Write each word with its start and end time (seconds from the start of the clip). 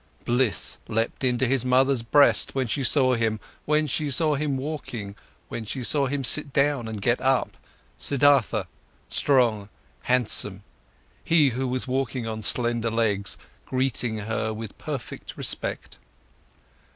Bliss 0.25 0.79
leapt 0.87 1.23
in 1.23 1.37
his 1.37 1.63
mother's 1.63 2.01
breast 2.01 2.55
when 2.55 2.65
she 2.65 2.83
saw 2.83 3.13
him, 3.13 3.39
when 3.65 3.85
she 3.85 4.09
saw 4.09 4.33
him 4.33 4.57
walking, 4.57 5.15
when 5.47 5.63
she 5.63 5.83
saw 5.83 6.07
him 6.07 6.23
sit 6.23 6.51
down 6.51 6.87
and 6.87 7.03
get 7.03 7.21
up, 7.21 7.55
Siddhartha, 7.99 8.63
strong, 9.09 9.69
handsome, 10.09 10.63
he 11.23 11.49
who 11.49 11.67
was 11.67 11.87
walking 11.87 12.25
on 12.25 12.41
slender 12.41 12.89
legs, 12.89 13.37
greeting 13.67 14.17
her 14.17 14.51
with 14.51 14.75
perfect 14.79 15.37
respect. 15.37 15.99